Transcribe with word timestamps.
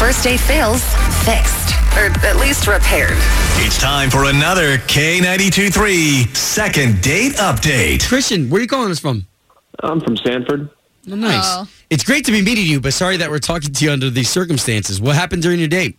First 0.00 0.24
date 0.24 0.40
fails, 0.40 0.82
fixed. 1.26 1.74
Or 1.94 2.06
at 2.26 2.36
least 2.40 2.66
repaired. 2.66 3.18
It's 3.58 3.78
time 3.78 4.08
for 4.08 4.24
another 4.24 4.78
K92 4.78 5.70
3 5.74 6.24
second 6.34 7.02
date 7.02 7.32
update. 7.34 8.08
Christian, 8.08 8.48
where 8.48 8.60
are 8.60 8.62
you 8.62 8.66
calling 8.66 8.90
us 8.90 8.98
from? 8.98 9.26
I'm 9.82 10.00
from 10.00 10.16
Sanford. 10.16 10.70
Oh, 11.10 11.16
nice. 11.16 11.44
Oh. 11.44 11.68
It's 11.90 12.02
great 12.02 12.24
to 12.24 12.32
be 12.32 12.40
meeting 12.40 12.64
you, 12.64 12.80
but 12.80 12.94
sorry 12.94 13.18
that 13.18 13.28
we're 13.28 13.40
talking 13.40 13.74
to 13.74 13.84
you 13.84 13.92
under 13.92 14.08
these 14.08 14.30
circumstances. 14.30 15.02
What 15.02 15.16
happened 15.16 15.42
during 15.42 15.58
your 15.58 15.68
date? 15.68 15.98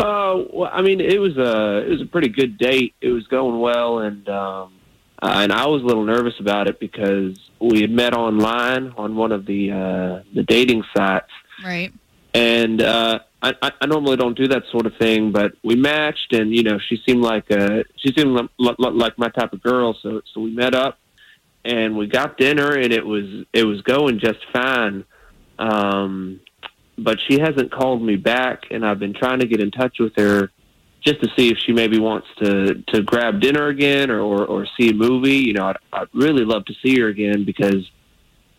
Uh, 0.00 0.42
well, 0.52 0.70
I 0.72 0.82
mean, 0.82 1.00
it 1.00 1.20
was 1.20 1.36
a 1.36 1.86
it 1.86 1.90
was 1.90 2.02
a 2.02 2.06
pretty 2.06 2.28
good 2.28 2.58
date. 2.58 2.96
It 3.00 3.10
was 3.10 3.24
going 3.28 3.60
well, 3.60 4.00
and 4.00 4.28
um, 4.28 4.72
uh, 5.22 5.30
and 5.36 5.52
I 5.52 5.66
was 5.66 5.82
a 5.82 5.86
little 5.86 6.04
nervous 6.04 6.34
about 6.40 6.66
it 6.66 6.80
because 6.80 7.38
we 7.60 7.82
had 7.82 7.90
met 7.92 8.14
online 8.14 8.92
on 8.96 9.14
one 9.14 9.30
of 9.30 9.46
the 9.46 9.70
uh, 9.70 10.22
the 10.34 10.42
dating 10.42 10.82
sites, 10.92 11.30
Right. 11.64 11.92
And 12.36 12.82
uh, 12.82 13.18
I, 13.40 13.72
I 13.80 13.86
normally 13.86 14.16
don't 14.16 14.36
do 14.36 14.48
that 14.48 14.64
sort 14.70 14.84
of 14.84 14.92
thing, 14.98 15.32
but 15.32 15.52
we 15.64 15.74
matched, 15.74 16.34
and 16.34 16.54
you 16.54 16.62
know, 16.62 16.78
she 16.78 17.00
seemed 17.06 17.22
like 17.22 17.50
a 17.50 17.84
she 17.96 18.12
seemed 18.12 18.34
li- 18.34 18.74
li- 18.78 18.90
like 18.90 19.18
my 19.18 19.28
type 19.28 19.54
of 19.54 19.62
girl, 19.62 19.96
so 20.02 20.20
so 20.34 20.40
we 20.42 20.50
met 20.50 20.74
up, 20.74 20.98
and 21.64 21.96
we 21.96 22.08
got 22.08 22.36
dinner, 22.36 22.72
and 22.72 22.92
it 22.92 23.06
was 23.06 23.46
it 23.54 23.64
was 23.64 23.80
going 23.82 24.18
just 24.18 24.38
fine. 24.52 25.04
Um, 25.58 26.40
but 26.98 27.18
she 27.26 27.38
hasn't 27.38 27.72
called 27.72 28.02
me 28.02 28.16
back, 28.16 28.64
and 28.70 28.84
I've 28.84 28.98
been 28.98 29.14
trying 29.14 29.40
to 29.40 29.46
get 29.46 29.60
in 29.60 29.70
touch 29.70 29.98
with 29.98 30.12
her 30.16 30.50
just 31.02 31.22
to 31.22 31.30
see 31.38 31.48
if 31.48 31.56
she 31.64 31.72
maybe 31.72 31.98
wants 31.98 32.26
to 32.42 32.82
to 32.92 33.02
grab 33.02 33.40
dinner 33.40 33.68
again 33.68 34.10
or 34.10 34.20
or, 34.20 34.44
or 34.44 34.66
see 34.78 34.90
a 34.90 34.94
movie. 34.94 35.38
You 35.38 35.54
know, 35.54 35.68
I'd, 35.68 35.76
I'd 35.90 36.08
really 36.12 36.44
love 36.44 36.66
to 36.66 36.74
see 36.84 37.00
her 37.00 37.08
again 37.08 37.46
because 37.46 37.90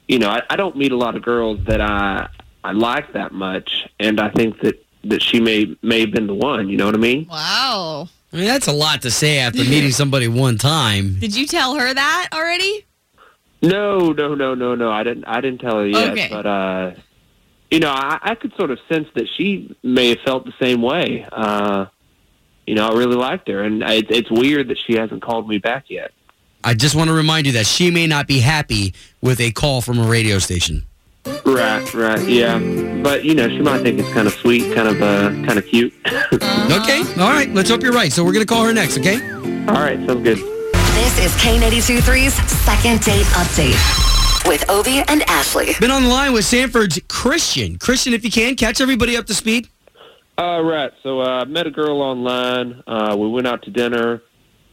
you 0.07 0.17
know 0.17 0.29
I, 0.29 0.41
I 0.49 0.55
don't 0.55 0.75
meet 0.75 0.91
a 0.91 0.97
lot 0.97 1.15
of 1.15 1.21
girls 1.21 1.59
that 1.67 1.79
I 1.79 2.29
I 2.67 2.71
like 2.73 3.13
that 3.13 3.31
much, 3.31 3.87
and 3.97 4.19
I 4.19 4.29
think 4.29 4.59
that 4.59 4.75
that 5.05 5.23
she 5.23 5.39
may 5.39 5.73
may 5.81 6.01
have 6.01 6.11
been 6.11 6.27
the 6.27 6.35
one. 6.35 6.67
You 6.67 6.75
know 6.75 6.85
what 6.85 6.95
I 6.95 6.97
mean? 6.97 7.25
Wow. 7.29 8.09
I 8.33 8.35
mean, 8.35 8.45
that's 8.45 8.67
a 8.67 8.73
lot 8.73 9.03
to 9.03 9.11
say 9.11 9.39
after 9.39 9.63
meeting 9.63 9.91
somebody 9.91 10.27
one 10.27 10.57
time. 10.57 11.17
Did 11.17 11.33
you 11.33 11.47
tell 11.47 11.75
her 11.75 11.93
that 11.93 12.27
already? 12.33 12.85
No, 13.61 14.11
no, 14.11 14.35
no, 14.35 14.53
no, 14.53 14.75
no. 14.75 14.91
I 14.91 15.03
didn't. 15.03 15.23
I 15.23 15.39
didn't 15.39 15.61
tell 15.61 15.77
her 15.77 15.87
yet. 15.87 16.11
Okay. 16.11 16.27
But 16.29 16.45
uh, 16.45 16.91
you 17.71 17.79
know, 17.79 17.89
I, 17.89 18.19
I 18.21 18.35
could 18.35 18.53
sort 18.57 18.71
of 18.71 18.79
sense 18.91 19.07
that 19.15 19.29
she 19.37 19.73
may 19.81 20.09
have 20.09 20.19
felt 20.25 20.43
the 20.43 20.53
same 20.61 20.81
way. 20.81 21.25
Uh, 21.31 21.85
you 22.65 22.75
know, 22.75 22.89
I 22.89 22.97
really 22.97 23.15
liked 23.15 23.47
her, 23.47 23.63
and 23.63 23.81
it, 23.81 24.07
it's 24.11 24.29
weird 24.29 24.67
that 24.67 24.77
she 24.85 24.97
hasn't 24.97 25.21
called 25.21 25.47
me 25.47 25.57
back 25.57 25.85
yet. 25.87 26.11
I 26.65 26.73
just 26.73 26.95
want 26.95 27.07
to 27.07 27.13
remind 27.13 27.45
you 27.45 27.53
that 27.53 27.65
she 27.65 27.91
may 27.91 28.07
not 28.07 28.27
be 28.27 28.39
happy 28.39 28.93
with 29.21 29.39
a 29.39 29.51
call 29.51 29.79
from 29.79 29.99
a 29.99 30.03
radio 30.05 30.37
station. 30.39 30.85
Right, 31.47 31.93
right, 31.93 32.27
yeah. 32.27 32.59
But 33.01 33.23
you 33.23 33.33
know, 33.33 33.47
she 33.47 33.61
might 33.61 33.81
think 33.81 33.99
it's 33.99 34.11
kind 34.13 34.27
of 34.27 34.33
sweet, 34.33 34.75
kind 34.75 34.89
of 34.89 35.01
uh, 35.01 35.29
kind 35.45 35.57
of 35.57 35.65
cute. 35.65 35.93
Okay, 36.67 36.99
all 37.19 37.31
right. 37.31 37.49
Let's 37.53 37.69
hope 37.69 37.81
you're 37.81 37.93
right. 37.93 38.11
So 38.11 38.23
we're 38.23 38.33
gonna 38.33 38.45
call 38.45 38.63
her 38.65 38.73
next. 38.73 38.97
Okay. 38.97 39.15
All 39.67 39.75
right, 39.75 39.97
sounds 40.05 40.23
good. 40.23 40.37
This 40.37 41.19
is 41.19 41.31
K82 41.41 41.99
3's 41.99 42.33
second 42.65 43.01
date 43.01 43.25
update 43.27 44.47
with 44.47 44.69
Obie 44.69 45.03
and 45.07 45.23
Ashley. 45.29 45.73
Been 45.79 45.91
on 45.91 46.03
the 46.03 46.09
line 46.09 46.33
with 46.33 46.45
Sanford's 46.45 46.99
Christian. 47.07 47.77
Christian, 47.77 48.13
if 48.13 48.23
you 48.23 48.31
can, 48.31 48.55
catch 48.55 48.81
everybody 48.81 49.15
up 49.17 49.25
to 49.27 49.33
speed. 49.33 49.67
All 50.37 50.63
right. 50.63 50.91
So 51.01 51.21
uh, 51.21 51.41
I 51.41 51.45
met 51.45 51.65
a 51.65 51.71
girl 51.71 52.01
online. 52.01 52.83
Uh, 52.85 53.15
we 53.17 53.27
went 53.29 53.47
out 53.47 53.63
to 53.63 53.71
dinner. 53.71 54.21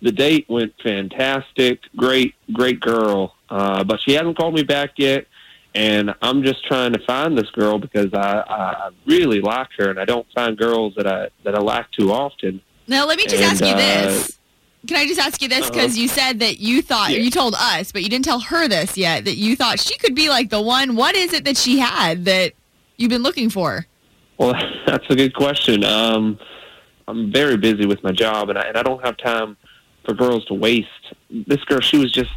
The 0.03 0.12
date 0.12 0.47
went 0.49 0.75
fantastic. 0.83 1.81
Great, 1.97 2.35
great 2.53 2.81
girl. 2.81 3.35
Uh, 3.49 3.85
but 3.85 4.01
she 4.01 4.12
hasn't 4.12 4.37
called 4.37 4.55
me 4.55 4.62
back 4.62 4.91
yet. 4.97 5.27
And 5.75 6.15
I'm 6.23 6.45
just 6.45 6.65
trying 6.65 6.93
to 6.93 7.01
find 7.05 7.37
this 7.37 7.51
girl 7.51 7.79
because 7.79 8.15
I, 8.15 8.45
I 8.49 8.91
really 9.07 9.41
like 9.41 9.69
her, 9.79 9.91
and 9.91 9.99
I 9.99 10.05
don't 10.05 10.27
find 10.33 10.57
girls 10.57 10.95
that 10.97 11.07
I 11.07 11.29
that 11.43 11.55
I 11.57 11.61
like 11.61 11.91
too 11.91 12.12
often. 12.12 12.61
Now, 12.87 13.07
let 13.07 13.19
me 13.19 13.25
just 13.25 13.43
And, 13.43 13.45
ask 13.53 13.61
you 13.65 13.73
uh, 13.73 13.77
this. 13.77 14.39
Can 14.87 14.99
I 14.99 15.07
just 15.07 15.19
ask 15.19 15.41
you 15.41 15.49
this? 15.49 15.69
Because 15.71 15.97
you 15.97 16.09
said 16.09 16.41
that 16.41 16.61
you 16.61 16.83
thought, 16.83 17.11
Yeah. 17.11 17.19
you 17.19 17.31
told 17.31 17.55
us, 17.59 17.91
but 17.91 18.03
you 18.03 18.09
didn't 18.11 18.27
tell 18.27 18.41
her 18.41 18.69
this 18.69 18.97
yet, 18.99 19.25
that 19.25 19.37
you 19.37 19.57
thought 19.57 19.81
she 19.81 19.97
could 19.97 20.15
be 20.15 20.29
like 20.29 20.51
the 20.51 20.61
one. 20.61 20.95
What 20.95 21.17
is 21.17 21.33
it 21.33 21.45
that 21.47 21.57
she 21.57 21.79
had 21.79 22.27
that 22.27 22.53
you've 22.99 23.09
been 23.09 23.23
looking 23.23 23.49
for? 23.49 23.87
Well, 24.39 24.53
that's 24.87 25.06
a 25.09 25.17
good 25.17 25.35
question. 25.35 25.83
Um, 25.85 26.39
I'm 27.09 27.33
very 27.33 27.56
busy 27.56 27.87
with 27.87 28.03
my 28.05 28.12
job, 28.12 28.51
and 28.51 28.59
I, 28.59 28.62
and 28.62 28.77
I 28.77 28.83
don't 28.83 29.03
have 29.05 29.17
time 29.17 29.56
for 30.05 30.12
girls 30.15 30.45
to 30.47 30.55
waste. 30.55 31.15
This 31.31 31.65
girl, 31.65 31.81
she 31.81 31.97
was 31.97 32.12
just, 32.12 32.31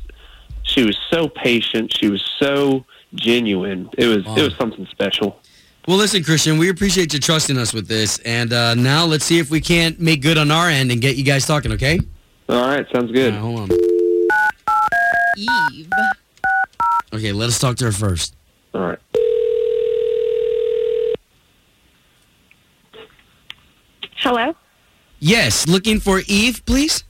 she 0.64 0.84
was 0.86 0.98
so 1.12 1.28
patient. 1.28 1.94
She 1.98 2.08
was 2.10 2.24
so 2.40 2.86
genuine. 3.16 3.90
It 3.98 4.06
was, 4.08 4.26
it 4.38 4.44
was 4.44 4.56
something 4.56 4.86
special. 4.88 5.40
Well, 5.88 5.98
listen, 5.98 6.24
Christian, 6.24 6.58
we 6.58 6.70
appreciate 6.70 7.14
you 7.14 7.20
trusting 7.20 7.58
us 7.58 7.74
with 7.74 7.88
this, 7.88 8.20
and 8.20 8.52
uh, 8.52 8.76
now 8.76 9.06
let's 9.06 9.24
see 9.24 9.40
if 9.40 9.50
we 9.50 9.62
can't 9.62 10.00
make 10.02 10.22
good 10.22 10.38
on 10.38 10.52
our 10.52 10.68
end 10.70 10.92
and 10.92 11.00
get 11.02 11.16
you 11.16 11.24
guys 11.24 11.46
talking. 11.46 11.72
Okay? 11.72 12.00
All 12.50 12.68
right, 12.68 12.86
sounds 12.94 13.12
good. 13.12 13.34
All 13.36 13.54
right, 13.56 13.60
hold 13.60 13.72
on. 13.72 13.78
Eve. 15.38 15.90
Okay, 17.14 17.32
let 17.32 17.48
us 17.48 17.58
talk 17.58 17.78
to 17.78 17.86
her 17.86 17.92
first. 17.92 18.36
All 18.74 18.82
right. 18.82 19.00
Hello, 24.18 24.54
Yes, 25.20 25.68
looking 25.68 26.00
for 26.00 26.22
Eve, 26.28 26.64
please. 26.66 27.04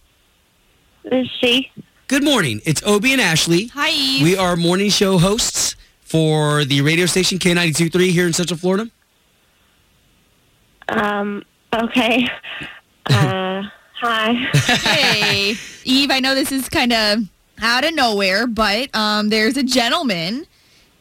this 1.04 1.26
is 1.26 1.30
she. 1.42 1.72
Good 2.08 2.24
morning. 2.24 2.62
It's 2.64 2.82
Obie 2.86 3.12
and 3.14 3.22
Ashley. 3.22 3.68
Hi, 3.68 3.90
Eve. 3.90 4.24
We 4.24 4.38
are 4.38 4.56
morning 4.56 4.90
show 4.90 5.18
hosts 5.18 5.67
for 6.08 6.64
the 6.64 6.82
radio 6.82 7.06
station 7.06 7.38
K92.3 7.38 8.10
here 8.12 8.26
in 8.26 8.34
Central 8.34 8.58
Florida. 8.58 8.90
Um, 10.88 11.44
okay. 11.74 12.28
Uh, 13.10 13.64
hi. 14.02 14.34
hey, 14.34 15.56
Eve, 15.86 16.12
I 16.12 16.20
know 16.20 16.36
this 16.36 16.52
is 16.52 16.68
kind 16.68 16.92
of 16.92 17.20
out 17.62 17.86
of 17.86 17.96
nowhere, 17.96 18.46
but 18.46 18.94
um, 18.94 19.30
there's 19.30 19.56
a 19.56 19.64
gentleman 19.64 20.46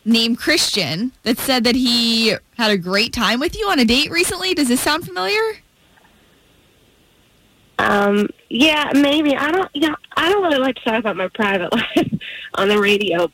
named 0.04 0.38
Christian 0.38 1.10
that 1.24 1.36
said 1.36 1.64
that 1.64 1.74
he 1.74 2.36
had 2.56 2.70
a 2.70 2.78
great 2.78 3.12
time 3.12 3.40
with 3.40 3.58
you 3.58 3.68
on 3.68 3.80
a 3.80 3.84
date 3.84 4.08
recently. 4.12 4.54
Does 4.54 4.68
this 4.68 4.80
sound 4.80 5.04
familiar? 5.04 5.56
Um, 7.80 8.28
yeah, 8.48 8.92
maybe. 8.94 9.36
I 9.36 9.50
don't. 9.50 9.70
Yeah, 9.74 9.96
I 10.16 10.30
don't 10.30 10.44
really 10.44 10.58
like 10.58 10.76
to 10.76 10.84
talk 10.84 11.00
about 11.00 11.16
my 11.16 11.26
private 11.26 11.72
life 11.96 12.12
on 12.54 12.68
the 12.68 12.78
radio. 12.80 13.30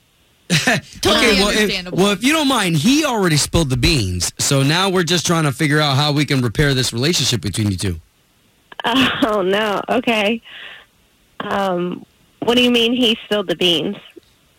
Totally 1.00 1.38
well, 1.38 1.48
if, 1.48 1.56
understandable. 1.60 1.98
well, 1.98 2.10
if 2.12 2.22
you 2.22 2.32
don't 2.32 2.48
mind, 2.48 2.76
he 2.76 3.04
already 3.04 3.36
spilled 3.36 3.70
the 3.70 3.76
beans. 3.76 4.32
So 4.38 4.62
now 4.62 4.90
we're 4.90 5.02
just 5.02 5.26
trying 5.26 5.44
to 5.44 5.52
figure 5.52 5.80
out 5.80 5.96
how 5.96 6.12
we 6.12 6.24
can 6.24 6.42
repair 6.42 6.74
this 6.74 6.92
relationship 6.92 7.40
between 7.40 7.70
you 7.70 7.76
two. 7.76 8.00
Oh 8.84 9.42
no. 9.42 9.80
Okay. 9.88 10.42
Um, 11.40 12.04
what 12.40 12.56
do 12.56 12.62
you 12.62 12.70
mean 12.70 12.92
he 12.92 13.16
spilled 13.24 13.46
the 13.48 13.54
beans? 13.54 13.96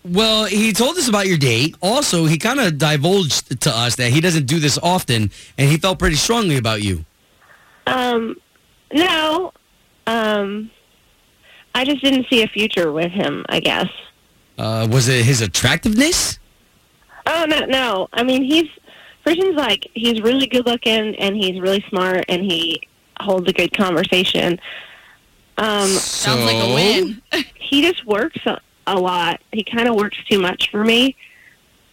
Well, 0.05 0.45
he 0.45 0.71
told 0.73 0.97
us 0.97 1.07
about 1.07 1.27
your 1.27 1.37
date. 1.37 1.75
Also, 1.81 2.25
he 2.25 2.37
kind 2.37 2.59
of 2.59 2.77
divulged 2.77 3.61
to 3.61 3.69
us 3.69 3.95
that 3.97 4.11
he 4.11 4.21
doesn't 4.21 4.45
do 4.45 4.59
this 4.59 4.77
often, 4.81 5.31
and 5.57 5.69
he 5.69 5.77
felt 5.77 5.99
pretty 5.99 6.15
strongly 6.15 6.57
about 6.57 6.81
you. 6.81 7.05
Um, 7.87 8.35
no. 8.93 9.51
Um, 10.07 10.71
I 11.75 11.85
just 11.85 12.01
didn't 12.03 12.27
see 12.29 12.41
a 12.43 12.47
future 12.47 12.91
with 12.91 13.11
him. 13.11 13.45
I 13.49 13.59
guess. 13.59 13.89
Uh, 14.57 14.87
was 14.91 15.07
it 15.07 15.25
his 15.25 15.41
attractiveness? 15.41 16.39
Oh 17.25 17.45
no, 17.47 17.61
no. 17.65 18.07
I 18.13 18.23
mean, 18.23 18.43
he's 18.43 18.69
Christian's 19.23 19.55
like 19.55 19.87
he's 19.93 20.21
really 20.21 20.47
good 20.47 20.65
looking 20.65 21.15
and 21.15 21.35
he's 21.35 21.59
really 21.59 21.83
smart 21.89 22.25
and 22.27 22.43
he 22.43 22.81
holds 23.19 23.49
a 23.49 23.53
good 23.53 23.75
conversation. 23.75 24.59
Um, 25.57 25.87
Sounds 25.87 26.43
like 26.43 26.55
a 26.63 26.73
win. 26.73 27.21
he 27.55 27.81
just 27.83 28.05
works 28.05 28.39
a, 28.45 28.59
a 28.87 28.95
lot. 28.95 29.39
He 29.51 29.63
kind 29.63 29.87
of 29.87 29.95
works 29.95 30.17
too 30.29 30.39
much 30.39 30.69
for 30.71 30.83
me. 30.83 31.15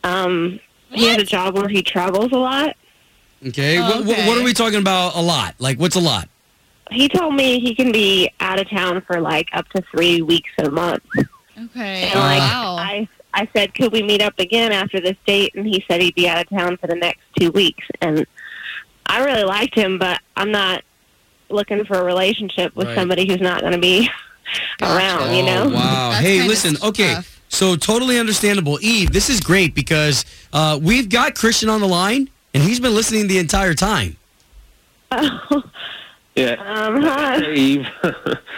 Um, 0.03 0.59
he 0.91 1.07
has 1.09 1.19
a 1.19 1.25
job 1.25 1.55
where 1.57 1.69
he 1.69 1.83
travels 1.83 2.33
a 2.33 2.39
lot. 2.39 2.77
Okay. 3.47 3.79
Oh, 3.79 3.83
What, 3.83 4.07
what, 4.07 4.19
okay. 4.19 4.29
what 4.29 4.39
are 4.39 4.45
we 4.45 4.53
talking 4.53 4.81
about? 4.81 5.15
A 5.15 5.23
lot. 5.23 5.55
Like, 5.59 5.79
what's 5.79 5.95
a 5.97 6.01
lot? 6.01 6.29
He 6.91 7.09
told 7.09 7.35
me 7.35 7.61
he 7.61 7.75
can 7.75 7.93
be 7.93 8.31
out 8.41 8.59
of 8.59 8.69
town 8.69 9.03
for 9.03 9.21
like 9.21 9.49
up 9.53 9.69
to 9.71 9.83
three 9.93 10.23
weeks 10.23 10.51
a 10.59 10.71
month. 10.71 11.03
Okay. 11.65 12.03
And 12.05 12.19
like 12.19 12.41
wow. 12.41 12.77
I, 12.79 13.09
I 13.35 13.49
said, 13.55 13.75
could 13.75 13.93
we 13.93 14.03
meet 14.03 14.23
up 14.23 14.39
again 14.39 14.73
after 14.73 15.01
this 15.01 15.17
date? 15.27 15.55
And 15.55 15.67
he 15.67 15.85
said 15.89 16.01
he'd 16.01 16.15
be 16.15 16.29
out 16.29 16.41
of 16.41 16.49
town 16.49 16.77
for 16.77 16.87
the 16.87 16.97
next 16.97 17.21
two 17.39 17.51
weeks. 17.51 17.87
And 18.01 18.27
I 19.07 19.25
really 19.25 19.45
liked 19.45 19.75
him, 19.75 19.99
but 19.99 20.21
I'm 20.37 20.51
not 20.51 20.83
looking 21.49 21.85
for 21.85 21.99
a 21.99 22.05
relationship 22.05 22.75
with 22.77 22.87
Right. 22.89 22.97
somebody 22.97 23.27
who's 23.27 23.41
not 23.41 23.61
going 23.61 23.73
to 23.73 23.79
be 23.79 24.09
around. 24.83 25.35
You 25.35 25.43
know. 25.43 25.65
Oh, 25.65 25.75
wow. 25.75 26.11
That's 26.11 26.25
hey, 26.25 26.47
listen. 26.47 26.77
Okay. 26.83 27.15
tough. 27.15 27.41
So 27.49 27.75
totally 27.75 28.19
understandable. 28.19 28.79
Eve, 28.81 29.13
this 29.13 29.29
is 29.29 29.41
great 29.41 29.75
because 29.75 30.25
uh, 30.53 30.79
we've 30.81 31.09
got 31.09 31.35
Christian 31.35 31.69
on 31.69 31.81
the 31.81 31.89
line 31.89 32.31
and 32.55 32.63
he's 32.63 32.79
been 32.79 32.95
listening 32.95 33.27
the 33.27 33.39
entire 33.39 33.75
time. 33.75 34.17
Yeah. 36.41 36.53
Um, 36.53 37.03
huh. 37.03 37.41
Hey, 37.41 37.55
Eve. 37.55 37.87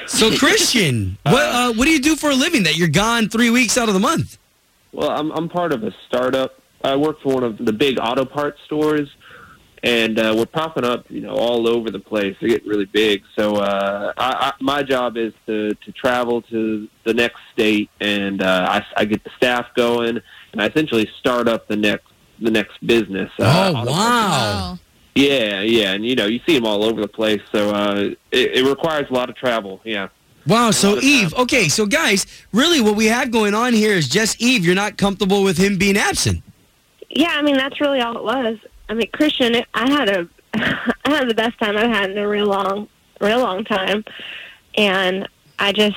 So 0.07 0.37
Christian, 0.37 1.17
what 1.23 1.43
uh, 1.43 1.73
what 1.75 1.85
do 1.85 1.91
you 1.91 2.01
do 2.01 2.17
for 2.17 2.31
a 2.31 2.35
living 2.35 2.65
that 2.65 2.77
you're 2.77 2.89
gone 2.89 3.29
three 3.29 3.51
weeks 3.51 3.79
out 3.79 3.89
of 3.89 3.95
the 3.95 4.01
month? 4.01 4.37
well, 4.93 5.11
I'm 5.11 5.31
I'm 5.33 5.49
part 5.49 5.73
of 5.73 5.83
a 5.83 5.93
startup. 6.07 6.61
I 6.85 6.97
work 6.97 7.21
for 7.23 7.35
one 7.35 7.45
of 7.45 7.59
the 7.59 7.73
big 7.73 7.99
auto 8.01 8.25
parts 8.25 8.61
stores, 8.67 9.09
and 9.83 10.19
uh, 10.19 10.35
we're 10.37 10.47
popping 10.47 10.85
up, 10.85 11.07
you 11.09 11.21
know, 11.21 11.35
all 11.35 11.69
over 11.69 11.91
the 11.91 12.01
place. 12.01 12.37
They're 12.41 12.51
getting 12.51 12.69
really 12.69 12.87
big. 12.87 13.23
So 13.39 13.57
uh, 13.57 14.13
I, 14.17 14.33
I, 14.33 14.53
my 14.61 14.83
job 14.83 15.17
is 15.17 15.33
to 15.47 15.75
to 15.75 15.93
travel 15.93 16.43
to 16.43 16.89
the 17.05 17.15
next 17.15 17.41
state, 17.53 17.91
and 18.01 18.43
uh, 18.43 18.67
I, 18.69 19.03
I 19.03 19.05
get 19.05 19.25
the 19.25 19.31
staff 19.37 19.67
going, 19.75 20.21
and 20.53 20.61
I 20.61 20.67
essentially 20.67 21.09
start 21.19 21.49
up 21.49 21.69
the 21.69 21.77
next 21.77 22.07
the 22.41 22.51
next 22.51 22.85
business. 22.85 23.31
Uh, 23.39 23.73
oh 23.75 23.77
auto 23.79 23.91
parts. 23.91 23.91
wow. 23.93 24.79
Yeah, 25.15 25.61
yeah, 25.61 25.93
and 25.93 26.07
you 26.07 26.15
know, 26.15 26.27
you 26.27 26.41
see 26.47 26.55
them 26.55 26.67
all 26.67 26.85
over 26.85 27.01
the 27.01 27.09
place. 27.09 27.41
So 27.53 27.71
uh, 27.71 28.11
it, 28.31 28.57
it 28.57 28.65
requires 28.65 29.11
a 29.11 29.13
lot 29.13 29.29
of 29.29 29.37
travel. 29.37 29.81
Yeah. 29.85 30.09
Wow. 30.47 30.71
So 30.71 30.91
lot 30.91 30.99
of 30.99 31.05
Eve, 31.05 31.35
okay. 31.35 31.69
So 31.69 31.87
guys, 31.87 32.27
really, 32.53 32.81
what 32.81 32.97
we 32.97 33.07
have 33.07 33.31
going 33.31 33.55
on 33.55 33.75
here 33.75 33.93
is 33.93 34.09
just 34.09 34.41
Eve. 34.41 34.65
You're 34.65 34.75
not 34.75 34.97
comfortable 34.97 35.43
with 35.43 35.59
him 35.59 35.77
being 35.77 35.97
absent. 35.97 36.43
Yeah, 37.11 37.33
I 37.33 37.43
mean 37.43 37.57
that's 37.57 37.81
really 37.81 38.01
all 38.01 38.17
it 38.17 38.25
was. 38.25 38.59
I 38.89 38.95
mean, 38.95 39.11
Christian, 39.13 39.55
it, 39.55 39.67
I 39.75 39.91
had 39.91 40.09
a, 40.09 40.29
I 41.05 41.11
had 41.11 41.29
the 41.29 41.35
best 41.35 41.59
time 41.59 41.77
I've 41.77 41.91
had 41.91 42.11
in 42.11 42.19
a 42.19 42.27
real 42.27 42.47
long, 42.47 42.89
real 43.21 43.41
long 43.41 43.65
time, 43.65 44.05
and 44.77 45.29
I 45.59 45.73
just, 45.73 45.97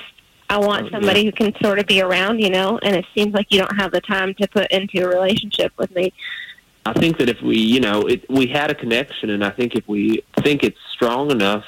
I 0.49 0.57
want 0.57 0.87
Oh, 0.87 0.89
somebody 0.91 1.25
who 1.25 1.31
can 1.31 1.53
sort 1.61 1.79
of 1.79 1.87
be 1.87 2.01
around, 2.01 2.39
you 2.39 2.49
know. 2.49 2.79
And 2.83 2.95
it 2.95 3.05
seems 3.15 3.33
like 3.33 3.47
you 3.49 3.59
don't 3.59 3.75
have 3.77 3.91
the 3.91 4.01
time 4.01 4.33
to 4.35 4.47
put 4.47 4.71
into 4.71 5.03
a 5.03 5.07
relationship 5.07 5.73
with 5.77 5.93
me. 5.95 6.13
I 6.85 6.93
think 6.93 7.17
that 7.17 7.29
if 7.29 7.41
we, 7.41 7.57
you 7.57 7.79
know, 7.79 8.01
it, 8.03 8.29
we 8.29 8.45
had 8.47 8.69
a 8.69 8.75
connection, 8.75 9.31
and 9.31 9.43
I 9.43 9.49
think 9.49 9.75
if 9.75 9.87
we 9.87 10.23
think 10.43 10.63
it's 10.63 10.77
strong 10.93 11.31
enough, 11.31 11.65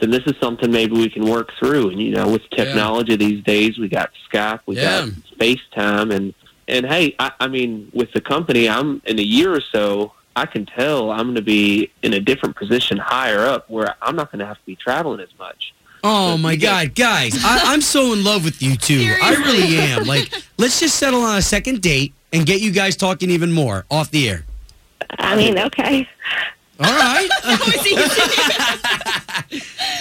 then 0.00 0.10
this 0.10 0.22
is 0.26 0.34
something 0.40 0.70
maybe 0.70 0.92
we 0.92 1.08
can 1.08 1.24
work 1.24 1.50
through. 1.58 1.90
And 1.90 2.00
you 2.02 2.10
know, 2.10 2.28
with 2.30 2.42
technology 2.50 3.16
these 3.16 3.42
days, 3.44 3.78
we 3.78 3.88
got 3.88 4.10
Skype, 4.30 4.60
we 4.66 4.76
Yeah. 4.76 5.06
got 5.06 5.08
FaceTime, 5.38 6.12
and 6.14 6.34
and 6.68 6.86
hey, 6.86 7.14
I, 7.18 7.32
I 7.40 7.48
mean, 7.48 7.90
with 7.94 8.12
the 8.12 8.20
company, 8.20 8.68
I'm 8.68 9.00
in 9.06 9.18
a 9.18 9.22
year 9.22 9.52
or 9.54 9.60
so. 9.60 10.12
I 10.34 10.46
can 10.46 10.64
tell 10.64 11.10
I'm 11.10 11.24
going 11.26 11.34
to 11.34 11.42
be 11.42 11.90
in 12.02 12.14
a 12.14 12.20
different 12.20 12.56
position 12.56 12.96
higher 12.96 13.44
up 13.44 13.68
where 13.68 13.96
I'm 14.00 14.16
not 14.16 14.32
going 14.32 14.38
to 14.38 14.46
have 14.46 14.56
to 14.56 14.64
be 14.64 14.76
traveling 14.76 15.20
as 15.20 15.28
much. 15.38 15.74
Oh 16.04 16.38
my 16.38 16.56
God, 16.56 16.94
guys! 16.94 17.34
I, 17.44 17.60
I'm 17.72 17.80
so 17.82 18.12
in 18.14 18.24
love 18.24 18.42
with 18.44 18.60
you 18.62 18.76
two. 18.76 19.14
I 19.22 19.34
really 19.34 19.76
am. 19.78 20.04
Like, 20.06 20.32
let's 20.58 20.80
just 20.80 20.96
settle 20.96 21.20
on 21.22 21.36
a 21.36 21.42
second 21.42 21.82
date 21.82 22.14
and 22.32 22.46
get 22.46 22.60
you 22.60 22.70
guys 22.72 22.96
talking 22.96 23.30
even 23.30 23.52
more 23.52 23.84
off 23.90 24.10
the 24.10 24.28
air. 24.28 24.44
I 25.18 25.36
mean, 25.36 25.58
okay. 25.58 26.08
All 26.80 26.86
right. 26.92 27.28
That 27.42 27.60
was 27.60 27.86
easy. 27.86 27.94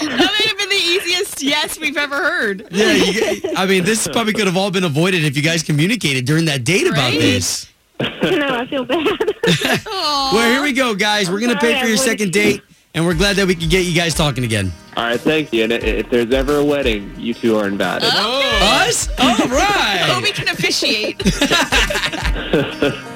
that 0.07 0.31
may 0.39 0.47
have 0.47 0.57
been 0.57 0.69
the 0.69 0.75
easiest 0.75 1.41
yes 1.43 1.79
we've 1.79 1.97
ever 1.97 2.15
heard. 2.17 2.67
yeah. 2.71 2.93
You, 2.93 3.41
I 3.55 3.65
mean, 3.65 3.83
this 3.83 4.07
probably 4.07 4.33
could 4.33 4.45
have 4.47 4.57
all 4.57 4.71
been 4.71 4.83
avoided 4.83 5.23
if 5.25 5.35
you 5.35 5.43
guys 5.43 5.63
communicated 5.63 6.25
during 6.25 6.45
that 6.45 6.63
date 6.63 6.87
about 6.87 7.11
this. 7.11 7.67
no, 7.99 8.07
I 8.55 8.65
feel 8.67 8.85
bad. 8.85 9.05
Well, 9.85 10.49
here 10.51 10.61
we 10.61 10.71
go, 10.73 10.95
guys. 10.95 11.29
We're 11.29 11.39
gonna 11.41 11.57
pay 11.59 11.79
for 11.81 11.87
your 11.87 11.97
second 11.97 12.31
date, 12.31 12.61
and 12.93 13.05
we're 13.05 13.13
glad 13.13 13.35
that 13.37 13.47
we 13.47 13.55
could 13.55 13.69
get 13.69 13.85
you 13.85 13.93
guys 13.93 14.13
talking 14.13 14.43
again. 14.43 14.71
All 14.97 15.03
right, 15.03 15.19
thank 15.19 15.53
you. 15.53 15.63
And 15.63 15.71
if 15.71 16.09
there's 16.09 16.33
ever 16.33 16.57
a 16.57 16.65
wedding, 16.65 17.13
you 17.17 17.33
two 17.33 17.57
are 17.57 17.67
invited. 17.67 18.09
Oh. 18.11 18.85
Us? 18.87 19.07
All 19.19 19.47
right. 19.47 20.03
Kobe 20.07 20.31
can 20.31 20.49
officiate. 20.49 21.19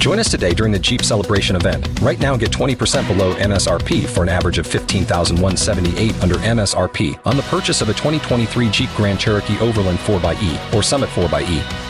Join 0.00 0.18
us 0.18 0.30
today 0.30 0.54
during 0.54 0.72
the 0.72 0.78
Jeep 0.78 1.02
Celebration 1.02 1.56
event. 1.56 1.86
Right 2.00 2.18
now, 2.18 2.34
get 2.34 2.50
20% 2.50 3.06
below 3.06 3.34
MSRP 3.34 4.06
for 4.06 4.22
an 4.22 4.30
average 4.30 4.56
of 4.56 4.66
15178 4.66 6.22
under 6.22 6.36
MSRP 6.36 7.20
on 7.26 7.36
the 7.36 7.42
purchase 7.44 7.82
of 7.82 7.90
a 7.90 7.92
2023 7.92 8.70
Jeep 8.70 8.88
Grand 8.96 9.20
Cherokee 9.20 9.58
Overland 9.58 9.98
4xE 9.98 10.74
or 10.74 10.82
Summit 10.82 11.10
4xE. 11.10 11.89